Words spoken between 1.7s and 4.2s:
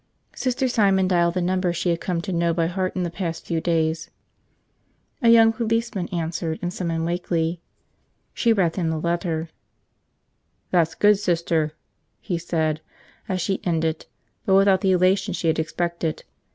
she had come to know by heart in the past few days.